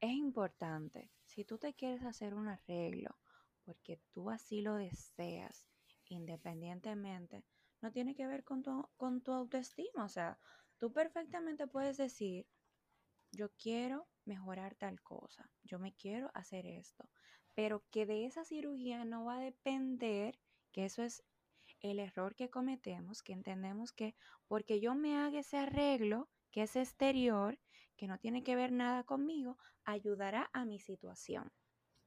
[0.00, 3.16] Es importante, si tú te quieres hacer un arreglo
[3.64, 5.68] porque tú así lo deseas,
[6.08, 7.44] independientemente,
[7.80, 10.04] no tiene que ver con tu, con tu autoestima.
[10.04, 10.40] O sea,
[10.78, 12.48] tú perfectamente puedes decir,
[13.30, 17.08] yo quiero mejorar tal cosa, yo me quiero hacer esto,
[17.54, 20.40] pero que de esa cirugía no va a depender,
[20.72, 21.22] que eso es
[21.80, 24.16] el error que cometemos, que entendemos que
[24.48, 27.60] porque yo me haga ese arreglo, que es exterior,
[28.00, 31.52] que no tiene que ver nada conmigo, ayudará a mi situación.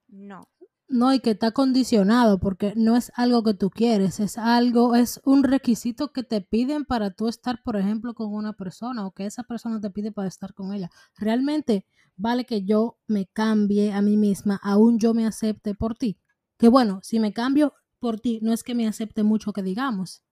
[0.08, 0.50] No.
[0.88, 5.22] No, y que está condicionado, porque no es algo que tú quieres, es algo, es
[5.24, 9.28] un requisito que te piden para tú estar, por ejemplo, con una persona o que
[9.28, 10.90] esa persona te pide para estar con ella.
[11.16, 16.18] Realmente vale que yo me cambie a mí misma, aún yo me acepte por ti.
[16.58, 20.24] Que bueno, si me cambio por ti, no es que me acepte mucho que digamos.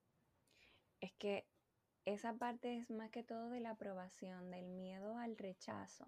[1.00, 1.46] Es que
[2.04, 6.06] esa parte es más que todo de la aprobación, del miedo al rechazo.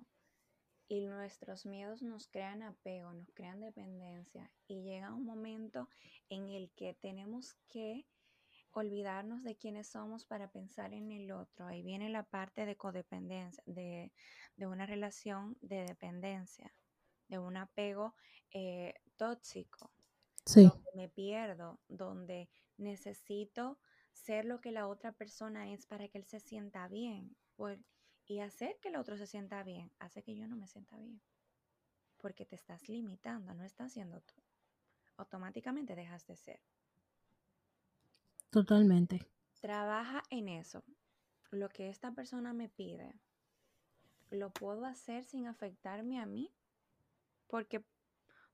[0.87, 4.51] Y nuestros miedos nos crean apego, nos crean dependencia.
[4.67, 5.89] Y llega un momento
[6.29, 8.07] en el que tenemos que
[8.73, 11.67] olvidarnos de quiénes somos para pensar en el otro.
[11.67, 14.13] Ahí viene la parte de codependencia, de,
[14.57, 16.75] de una relación de dependencia,
[17.29, 18.15] de un apego
[18.53, 19.91] eh, tóxico.
[20.45, 20.65] Sí.
[20.65, 23.79] Donde me pierdo, donde necesito
[24.15, 27.37] ser lo que la otra persona es para que él se sienta bien.
[28.27, 31.21] Y hacer que el otro se sienta bien hace que yo no me sienta bien.
[32.17, 34.35] Porque te estás limitando, no estás siendo tú.
[35.17, 36.61] Automáticamente dejas de ser.
[38.51, 39.27] Totalmente.
[39.61, 40.83] Trabaja en eso.
[41.51, 43.15] Lo que esta persona me pide,
[44.31, 46.51] ¿lo puedo hacer sin afectarme a mí?
[47.47, 47.85] Porque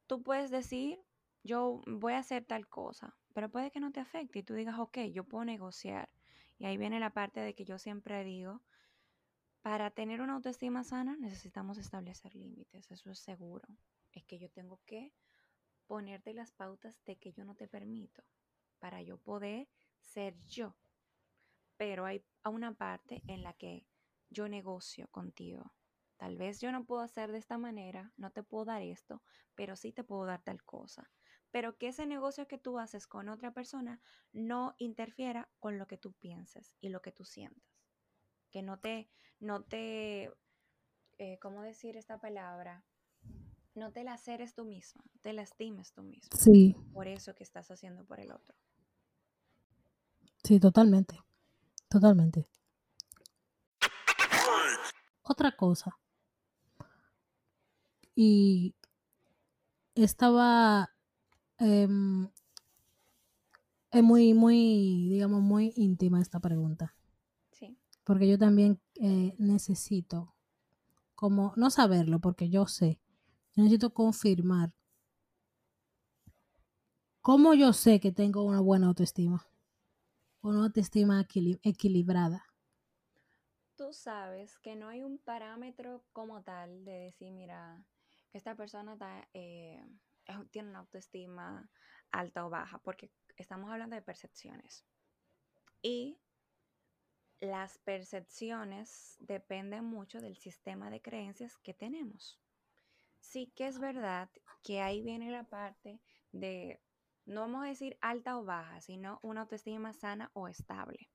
[0.07, 0.99] tú puedes decir,
[1.43, 4.79] yo voy a hacer tal cosa, pero puede que no te afecte y tú digas,
[4.79, 6.11] ok, yo puedo negociar.
[6.59, 8.61] Y ahí viene la parte de que yo siempre digo,
[9.63, 13.67] para tener una autoestima sana necesitamos establecer límites, eso es seguro.
[14.13, 15.15] Es que yo tengo que
[15.87, 18.23] ponerte las pautas de que yo no te permito
[18.79, 19.71] para yo poder
[20.03, 20.77] ser yo.
[21.79, 23.87] Pero hay una parte en la que
[24.29, 25.73] yo negocio contigo.
[26.19, 29.23] Tal vez yo no puedo hacer de esta manera, no te puedo dar esto,
[29.55, 31.11] pero sí te puedo dar tal cosa.
[31.51, 34.01] Pero que ese negocio que tú haces con otra persona
[34.33, 37.65] no interfiera con lo que tú pienses y lo que tú sientas.
[38.51, 39.11] Que no te,
[39.41, 40.33] no te,
[41.19, 42.85] eh, ¿cómo decir esta palabra?
[43.75, 46.37] No te laceres tú misma, te lastimes tú misma.
[46.37, 46.77] Sí.
[46.93, 48.57] Por eso que estás haciendo por el otro.
[50.43, 51.21] Sí, totalmente.
[51.89, 52.49] Totalmente.
[55.23, 55.99] Otra cosa.
[58.15, 58.75] Y
[59.95, 60.91] estaba
[61.61, 62.29] em,
[63.93, 66.95] es muy, muy, digamos, muy íntima esta pregunta.
[67.53, 67.79] Sí.
[68.05, 70.35] Porque yo también eh, necesito,
[71.15, 73.01] como, no saberlo, porque yo sé,
[73.55, 74.73] yo necesito confirmar
[77.21, 79.47] cómo yo sé que tengo una buena autoestima,
[80.43, 81.25] una autoestima
[81.63, 82.45] equilibrada
[83.81, 87.83] tú sabes que no hay un parámetro como tal de decir, mira,
[88.31, 88.95] que esta persona
[89.33, 89.83] eh,
[90.51, 91.71] tiene una autoestima
[92.11, 94.85] alta o baja, porque estamos hablando de percepciones.
[95.83, 96.21] Y
[97.41, 102.41] las percepciones dependen mucho del sistema de creencias que tenemos.
[103.21, 104.31] sí que es verdad
[104.63, 106.01] que ahí viene la parte
[106.33, 106.83] de,
[107.27, 111.11] no vamos a decir alta o baja, sino una autoestima sana o estable.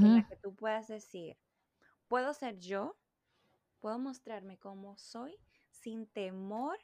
[0.00, 1.38] En la que tú puedas decir,
[2.08, 2.98] puedo ser yo,
[3.80, 5.38] puedo mostrarme como soy
[5.70, 6.78] sin temor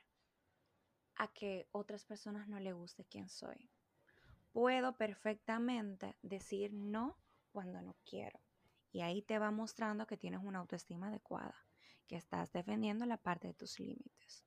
[1.23, 3.71] a que otras personas no le guste quién soy.
[4.51, 7.17] Puedo perfectamente decir no
[7.53, 8.41] cuando no quiero.
[8.91, 11.55] Y ahí te va mostrando que tienes una autoestima adecuada,
[12.09, 14.45] que estás defendiendo la parte de tus límites.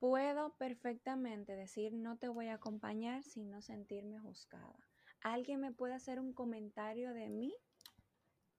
[0.00, 4.88] Puedo perfectamente decir no te voy a acompañar sin no sentirme juzgada.
[5.20, 7.54] Alguien me puede hacer un comentario de mí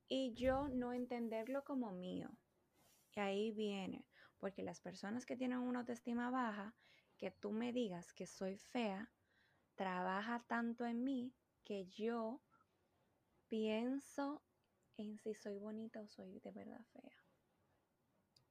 [0.08, 2.30] y yo no entenderlo como mío.
[3.14, 4.06] Y ahí viene,
[4.40, 6.76] porque las personas que tienen una autoestima baja,
[7.18, 9.12] que tú me digas que soy fea,
[9.76, 12.42] trabaja tanto en mí que yo
[13.48, 14.42] pienso
[14.98, 17.14] en si soy bonita o soy de verdad fea.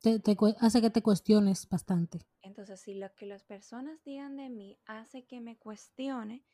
[0.00, 2.20] Te, hace que te cuestiones bastante.
[2.42, 6.44] Entonces, si lo que las personas digan de mí hace que me cuestione,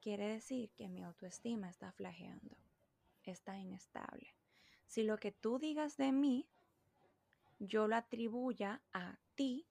[0.00, 2.58] quiere decir que mi autoestima está flageando,
[3.22, 4.34] está inestable.
[4.86, 6.48] Si lo que tú digas de mí,
[7.64, 9.68] yo lo atribuya a ti,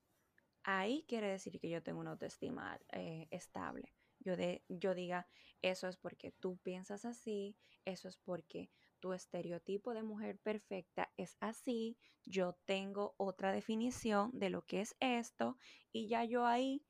[0.64, 3.92] ahí quiere decir que yo tengo una autoestima eh, estable.
[4.20, 5.26] Yo, de, yo diga,
[5.60, 11.36] eso es porque tú piensas así, eso es porque tu estereotipo de mujer perfecta es
[11.40, 15.58] así, yo tengo otra definición de lo que es esto
[15.92, 16.86] y ya yo ahí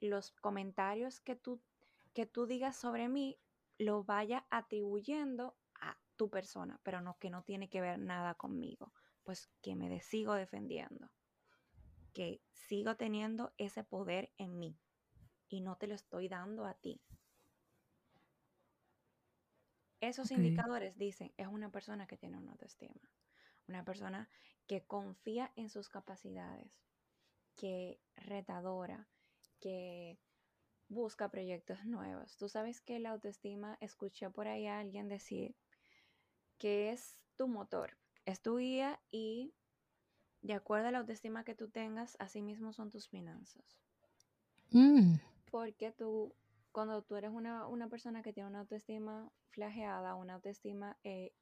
[0.00, 1.60] los comentarios que tú,
[2.12, 3.38] que tú digas sobre mí
[3.78, 8.92] lo vaya atribuyendo a tu persona, pero no que no tiene que ver nada conmigo,
[9.24, 11.10] pues que me sigo defendiendo,
[12.12, 14.78] que sigo teniendo ese poder en mí
[15.48, 17.00] y no te lo estoy dando a ti.
[20.00, 23.10] Esos indicadores dicen, es una persona que tiene una autoestima,
[23.66, 24.28] una persona
[24.66, 26.70] que confía en sus capacidades,
[27.56, 29.08] que retadora,
[29.60, 30.18] que
[30.88, 32.36] busca proyectos nuevos.
[32.36, 35.56] Tú sabes que la autoestima, escuché por ahí a alguien decir
[36.58, 39.54] que es tu motor, es tu guía y
[40.42, 43.78] de acuerdo a la autoestima que tú tengas, así mismo son tus finanzas.
[44.70, 45.16] Mm.
[45.50, 46.34] Porque tú
[46.74, 51.32] cuando tú eres una, persona que tiene una autoestima flageada, una autoestima eh,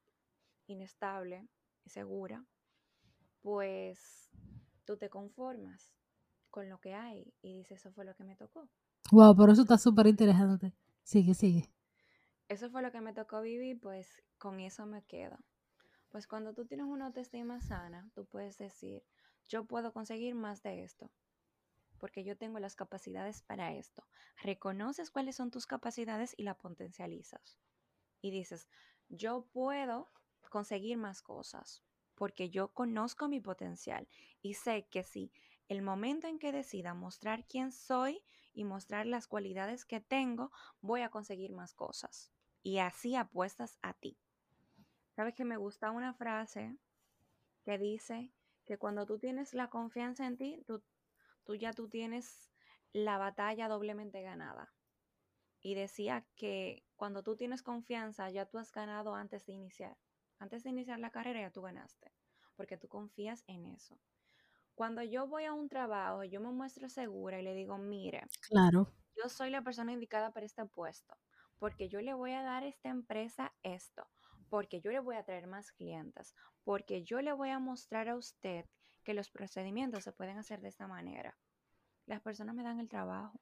[0.67, 1.49] inestable,
[1.87, 2.45] segura,
[3.41, 4.31] pues
[4.85, 5.95] tú te conformas
[6.51, 8.69] con lo que hay y dices, eso fue lo que me tocó.
[9.11, 10.75] Wow, pero eso está súper interesante.
[11.03, 11.71] Sigue, sigue.
[12.49, 15.39] Eso fue lo que me tocó vivir, pues con eso me quedo.
[16.13, 19.03] Pues cuando tú tienes una autoestima sana, tú puedes decir,
[19.49, 21.11] yo puedo conseguir más de esto
[21.97, 24.07] porque yo tengo las capacidades para esto.
[24.43, 27.59] Reconoces cuáles son tus capacidades y la potencializas.
[28.21, 28.69] Y dices,
[29.09, 30.13] yo puedo
[30.51, 31.83] conseguir más cosas
[32.15, 34.07] porque yo conozco mi potencial
[34.43, 35.33] y sé que si
[35.69, 38.23] el momento en que decida mostrar quién soy
[38.53, 40.51] y mostrar las cualidades que tengo,
[40.83, 42.31] voy a conseguir más cosas.
[42.63, 44.22] Y así apuestas a ti.
[45.15, 46.77] ¿Sabes que me gusta una frase
[47.65, 48.33] que dice
[48.65, 50.83] que cuando tú tienes la confianza en ti, tú
[51.45, 52.51] tú ya tú tienes
[52.93, 54.73] la batalla doblemente ganada.
[55.61, 59.97] Y decía que cuando tú tienes confianza, ya tú has ganado antes de iniciar.
[60.39, 62.13] Antes de iniciar la carrera ya tú ganaste,
[62.57, 63.99] porque tú confías en eso.
[64.75, 68.89] Cuando yo voy a un trabajo, yo me muestro segura y le digo, mire, claro.
[69.17, 71.17] yo soy la persona indicada para este puesto,
[71.59, 74.09] porque yo le voy a dar a esta empresa esto,
[74.53, 78.17] porque yo le voy a traer más clientes, porque yo le voy a mostrar a
[78.17, 78.67] usted
[79.03, 81.39] que los procedimientos se pueden hacer de esta manera.
[82.05, 83.41] Las personas me dan el trabajo.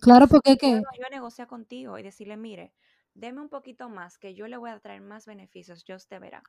[0.00, 0.70] claro, porque que...
[0.70, 2.72] Yo negociar contigo y decirle, mire,
[3.12, 6.44] deme un poquito más, que yo le voy a traer más beneficios, yo usted verá.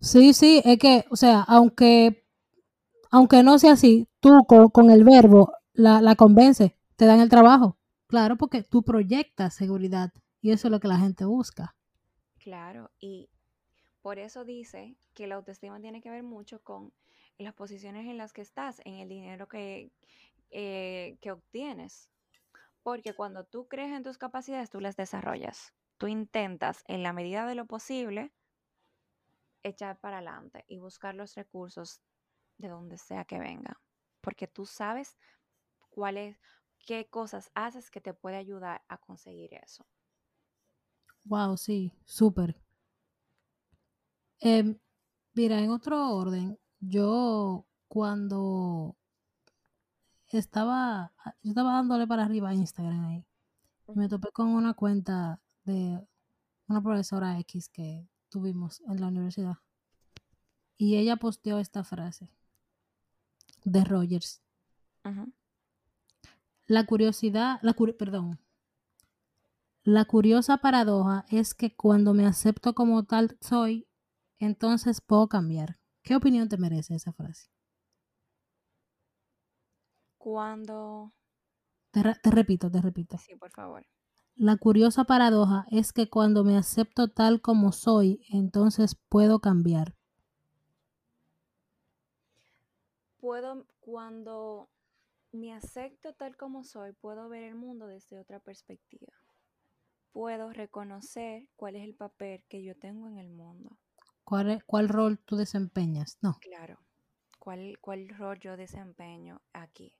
[0.00, 2.26] Sí, sí, es que, o sea, aunque,
[3.12, 7.78] aunque no sea así, tú con, el verbo la, la convence, te dan el trabajo.
[8.08, 11.76] Claro, porque tú proyectas seguridad y eso es lo que la gente busca.
[12.38, 13.28] Claro, y
[14.06, 16.92] por eso dice que la autoestima tiene que ver mucho con
[17.38, 19.90] las posiciones en las que estás, en el dinero que,
[20.50, 22.08] eh, que obtienes.
[22.84, 25.74] Porque cuando tú crees en tus capacidades, tú las desarrollas.
[25.98, 28.32] Tú intentas, en la medida de lo posible,
[29.64, 32.00] echar para adelante y buscar los recursos
[32.58, 33.80] de donde sea que venga.
[34.20, 35.18] Porque tú sabes
[35.90, 36.38] cuáles,
[36.78, 39.84] qué cosas haces que te puede ayudar a conseguir eso.
[41.24, 42.65] Wow, sí, súper.
[44.40, 44.78] Em,
[45.34, 48.96] mira, en otro orden, yo cuando
[50.28, 51.12] estaba,
[51.42, 53.24] yo estaba dándole para arriba a Instagram ahí,
[53.94, 56.00] me topé con una cuenta de
[56.68, 59.56] una profesora X que tuvimos en la universidad.
[60.76, 62.28] Y ella posteó esta frase.
[63.64, 64.42] de Rogers.
[66.66, 68.38] La curiosidad, la curi- perdón.
[69.82, 73.86] La curiosa paradoja es que cuando me acepto como tal soy,
[74.38, 75.78] entonces puedo cambiar.
[76.02, 77.48] ¿Qué opinión te merece esa frase?
[80.18, 81.14] Cuando...
[81.90, 83.16] Te, re- te repito, te repito.
[83.16, 83.84] Sí, por favor.
[84.36, 89.94] La curiosa paradoja es que cuando me acepto tal como soy, entonces puedo cambiar.
[93.18, 94.70] Puedo, cuando
[95.32, 99.12] me acepto tal como soy, puedo ver el mundo desde otra perspectiva.
[100.10, 103.78] Puedo reconocer cuál es el papel que yo tengo en el mundo.
[104.26, 106.18] ¿Cuál, rol tú desempeñas?
[106.20, 106.36] No.
[106.40, 106.80] Claro.
[107.38, 109.94] ¿Cuál, cuál rol yo desempeño aquí?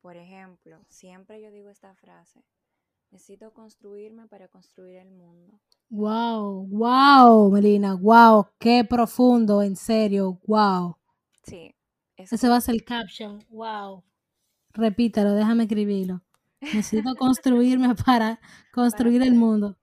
[0.00, 2.44] Por ejemplo, siempre yo digo esta frase.
[3.12, 5.60] Necesito construirme para construir el mundo.
[5.90, 10.96] Wow, wow, Melina, wow, qué profundo, en serio, wow.
[11.44, 11.72] Sí.
[12.16, 14.02] es Ese va a ser el caption, wow.
[14.72, 16.20] Repítalo, déjame escribirlo.
[16.60, 18.40] Necesito construirme para
[18.72, 19.79] construir el mundo.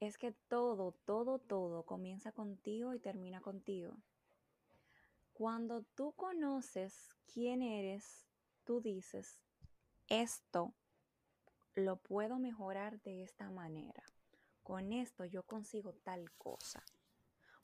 [0.00, 3.96] Es que todo, todo, todo comienza contigo y termina contigo.
[5.32, 8.26] Cuando tú conoces quién eres,
[8.64, 9.40] tú dices,
[10.08, 10.74] esto
[11.74, 14.02] lo puedo mejorar de esta manera.
[14.62, 16.84] Con esto yo consigo tal cosa.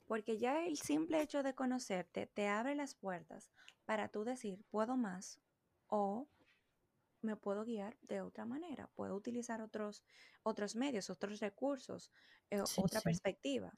[0.05, 3.51] Porque ya el simple hecho de conocerte te abre las puertas
[3.85, 5.39] para tú decir, puedo más
[5.87, 6.27] o
[7.25, 8.89] me puedo guiar de otra manera.
[8.95, 10.03] Puedo utilizar otros,
[10.43, 12.11] otros medios, otros recursos,
[12.51, 13.01] eh, Sí, otra sí.
[13.01, 13.73] perspectiva.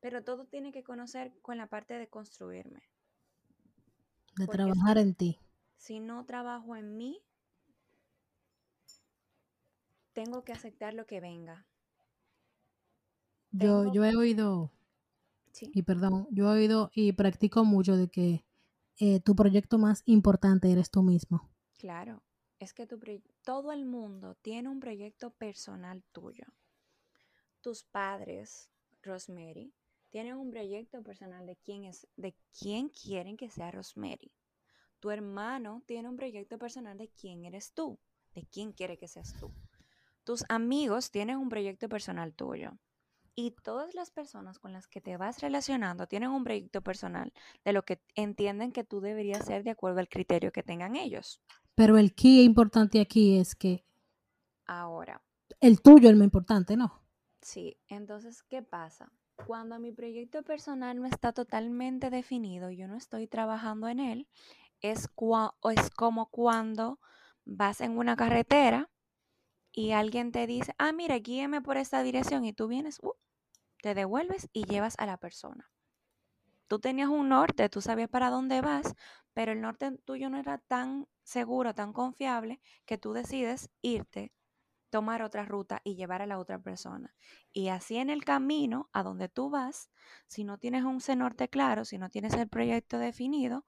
[0.00, 2.82] Pero todo tiene que conocer con la parte de construirme.
[4.34, 5.38] De Porque trabajar si, en ti.
[5.76, 7.22] si no trabajo en mí,
[10.12, 11.66] tengo que aceptar lo que venga.
[13.52, 14.72] Yo, Tengo, yo he oído,
[15.52, 18.44] sí, y perdón, yo he oído y practico mucho de que
[18.98, 21.50] eh, tu proyecto más importante eres tú mismo.
[21.78, 22.22] claro.
[22.60, 22.86] Es que
[23.42, 26.44] todo el mundo tiene un proyecto personal tuyo.
[27.62, 28.70] Tus padres,
[29.02, 29.72] Rosemary,
[30.10, 34.30] tienen un proyecto personal de quién es, de quién quieren que sea Rosemary.
[34.98, 37.98] Tu hermano tiene un proyecto personal de quién eres tú,
[38.34, 39.50] de quién quiere que seas tú.
[40.24, 42.72] Tus amigos tienen un proyecto personal tuyo.
[43.34, 47.32] Y todas las personas con las que te vas relacionando tienen un proyecto personal
[47.64, 51.40] de lo que entienden que tú deberías ser de acuerdo al criterio que tengan ellos.
[51.74, 53.84] Pero el key importante aquí es que
[54.66, 55.20] Ahora,
[55.62, 57.00] el tuyo es lo importante, ¿no?
[57.42, 59.12] sí, entonces, ¿qué pasa?
[59.46, 64.28] Cuando mi proyecto personal no está totalmente definido, yo no estoy trabajando en él,
[64.82, 67.00] es, cua- o es como cuando
[67.44, 68.90] vas en una carretera
[69.72, 73.12] y alguien te dice, ah, mira, guíeme por esta dirección y tú vienes, uh,
[73.82, 75.70] te devuelves y llevas a la persona.
[76.70, 78.94] Tú tenías un norte, tú sabías para dónde vas,
[79.34, 84.32] pero el norte tuyo no era tan seguro, tan confiable, que tú decides irte,
[84.88, 87.16] tomar otra ruta y llevar a la otra persona.
[87.52, 89.90] Y así en el camino a donde tú vas,
[90.28, 93.66] si no tienes un norte claro, si no tienes el proyecto definido,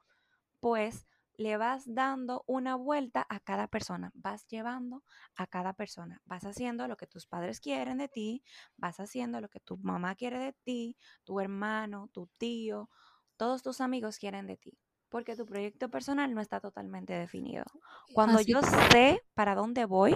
[0.61, 5.03] pues le vas dando una vuelta a cada persona, vas llevando
[5.37, 8.45] a cada persona, vas haciendo lo que tus padres quieren de ti,
[8.77, 12.91] vas haciendo lo que tu mamá quiere de ti, tu hermano, tu tío,
[13.37, 14.79] todos tus amigos quieren de ti,
[15.09, 17.65] porque tu proyecto personal no está totalmente definido.
[18.13, 20.15] Cuando Así yo sé para dónde voy,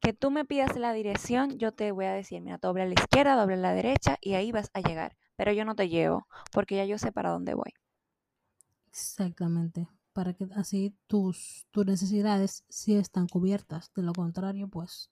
[0.00, 2.94] que tú me pidas la dirección, yo te voy a decir, mira, doble a la
[2.94, 6.26] izquierda, doble a la derecha y ahí vas a llegar, pero yo no te llevo,
[6.50, 7.74] porque ya yo sé para dónde voy.
[8.88, 9.86] Exactamente.
[10.16, 13.92] Para que así tus, tus necesidades sí están cubiertas.
[13.94, 15.10] De lo contrario, pues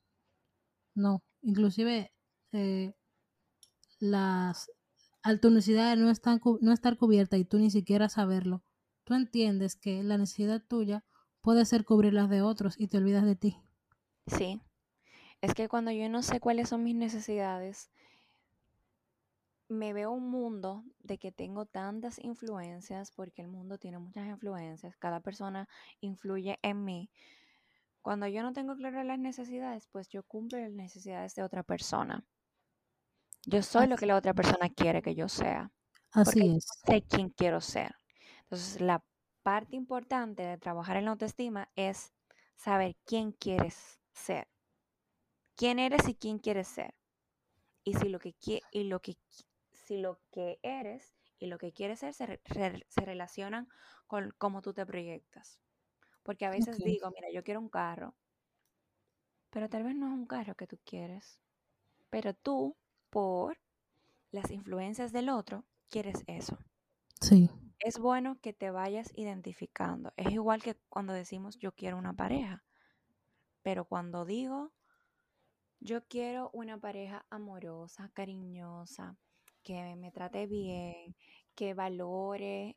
[0.95, 1.23] no.
[1.43, 2.11] Inclusive
[2.53, 2.95] eh,
[3.99, 4.71] las
[5.23, 8.63] al tu necesidad no, están, no estar cubierta y tú ni siquiera saberlo,
[9.05, 11.05] tú entiendes que la necesidad tuya
[11.43, 13.59] puede ser cubrir las de otros y te olvidas de ti.
[14.27, 14.63] Sí,
[15.43, 17.91] es que cuando yo no sé cuáles son mis necesidades,
[19.75, 24.97] me veo un mundo de que tengo tantas influencias, porque el mundo tiene muchas influencias,
[24.97, 25.69] cada persona
[26.01, 27.11] influye en mí.
[28.03, 32.25] Cuando yo no tengo claras las necesidades, pues yo cumplo las necesidades de otra persona.
[33.47, 35.71] Yo soy lo que la otra persona quiere que yo sea,
[36.13, 36.85] así yo es.
[36.87, 37.95] sé quién quiero ser.
[38.43, 39.05] Entonces, la
[39.43, 42.13] parte importante de trabajar en la autoestima es
[42.57, 44.49] saber quién quieres ser,
[45.57, 46.95] quién eres y quién quieres ser.
[47.85, 48.35] Y si lo que,
[48.71, 49.17] y lo que,
[49.85, 53.69] si lo que eres y lo que quieres ser se, re- se relacionan
[54.07, 55.61] con cómo tú te proyectas.
[56.25, 58.17] Porque a veces digo, mira, yo quiero un carro,
[59.51, 61.41] pero tal vez no es un carro que tú quieres.
[62.11, 62.77] Pero tú,
[63.11, 63.59] por
[64.31, 66.59] las influencias del otro, quieres eso.
[67.21, 67.49] Sí.
[67.79, 70.13] es bueno que te vayas identificando.
[70.17, 72.65] Es igual que cuando decimos yo quiero una pareja.
[73.63, 74.73] Pero cuando digo
[75.81, 79.17] yo quiero una pareja amorosa, cariñosa,
[79.65, 81.17] que me trate bien,
[81.57, 82.77] que valore,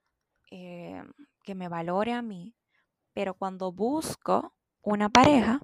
[0.51, 1.03] eh,
[1.43, 2.55] que me valore a mí.
[3.13, 5.61] Pero cuando busco una pareja,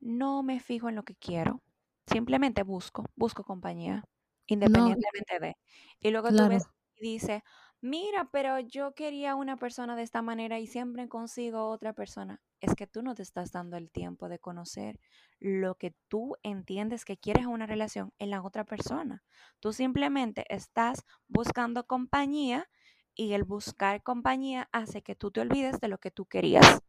[0.00, 1.62] no me fijo en lo que quiero.
[2.06, 4.04] Simplemente busco, busco compañía,
[4.46, 5.56] independientemente de.
[6.00, 6.64] Y luego tú ves
[6.96, 7.42] y dices,
[7.80, 12.40] mira, pero yo quería una persona de esta manera y siempre consigo otra persona.
[12.60, 14.98] Es que tú no te estás dando el tiempo de conocer
[15.38, 19.22] lo que tú entiendes que quieres una relación en la otra persona.
[19.60, 22.68] Tú simplemente estás buscando compañía
[23.14, 26.80] y el buscar compañía hace que tú te olvides de lo que tú querías.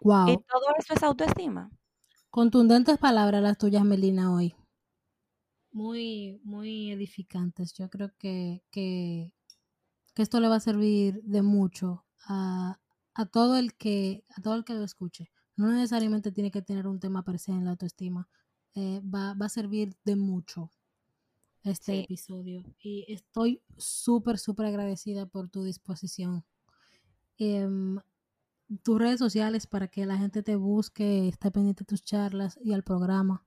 [0.00, 0.28] Wow.
[0.28, 1.70] Y todo eso es autoestima.
[2.30, 4.54] Contundentes palabras las tuyas, Melina, hoy
[5.72, 7.72] muy, muy edificantes.
[7.72, 9.32] Yo creo que, que,
[10.16, 12.78] esto le va a servir de mucho a,
[13.32, 15.30] todo el que, a todo el que lo escuche.
[15.56, 18.28] No necesariamente tiene que tener un tema presente en la autoestima.
[18.74, 20.70] Eh, va, a servir de mucho
[21.62, 22.62] este episodio.
[22.80, 26.44] Y estoy súper, súper agradecida por tu disposición.
[27.38, 27.98] Em,
[28.82, 32.72] tus redes sociales para que la gente te busque, esté pendiente de tus charlas y
[32.72, 33.44] al programa.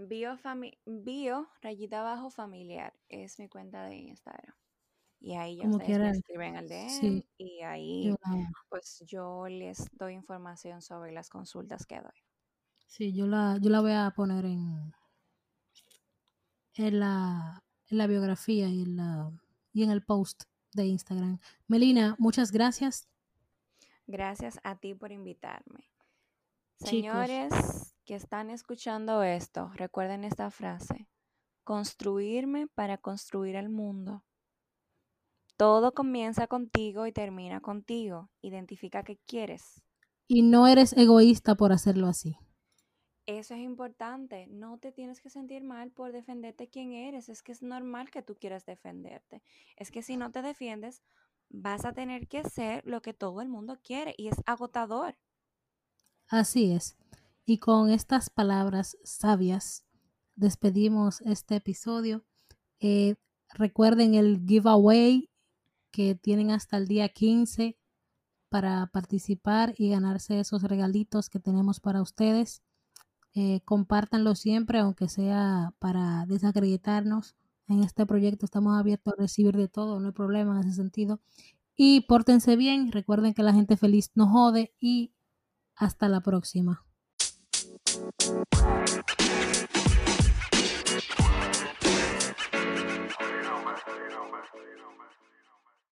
[0.00, 0.38] Bio,
[0.86, 4.54] bio rayita abajo familiar es mi cuenta de Instagram.
[5.18, 8.14] Y ahí ya ustedes me escriben al DM y ahí
[8.68, 12.24] pues yo les doy información sobre las consultas que doy.
[12.86, 14.94] Sí, yo la, yo la voy a poner en,
[16.74, 19.32] en, la, en la biografía y en, la,
[19.72, 20.44] y en el post
[20.74, 21.40] de Instagram.
[21.66, 23.08] Melina, muchas gracias.
[24.06, 25.90] Gracias a ti por invitarme.
[26.76, 31.06] Señores, que están escuchando esto, recuerden esta frase.
[31.62, 34.24] Construirme para construir el mundo.
[35.58, 38.30] Todo comienza contigo y termina contigo.
[38.40, 39.82] Identifica qué quieres.
[40.26, 42.38] Y no eres egoísta por hacerlo así.
[43.26, 44.46] Eso es importante.
[44.46, 47.28] No te tienes que sentir mal por defenderte quién eres.
[47.28, 49.42] Es que es normal que tú quieras defenderte.
[49.76, 51.02] Es que si no te defiendes,
[51.50, 55.18] vas a tener que ser lo que todo el mundo quiere y es agotador.
[56.28, 56.97] Así es.
[57.48, 59.86] Y con estas palabras sabias
[60.36, 62.22] despedimos este episodio.
[62.78, 63.14] Eh,
[63.54, 65.30] recuerden el giveaway
[65.90, 67.78] que tienen hasta el día 15
[68.50, 72.60] para participar y ganarse esos regalitos que tenemos para ustedes.
[73.32, 77.34] Eh, compártanlo siempre, aunque sea para desacreditarnos.
[77.66, 81.22] En este proyecto estamos abiertos a recibir de todo, no hay problema en ese sentido.
[81.74, 85.14] Y pórtense bien, recuerden que la gente feliz no jode y
[85.76, 86.84] hasta la próxima.
[88.28, 88.87] Bye.